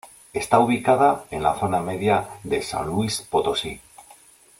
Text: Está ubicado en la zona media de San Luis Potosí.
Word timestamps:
Está 0.33 0.57
ubicado 0.59 1.25
en 1.29 1.43
la 1.43 1.53
zona 1.59 1.79
media 1.79 2.27
de 2.43 2.63
San 2.63 2.87
Luis 2.87 3.21
Potosí. 3.21 3.79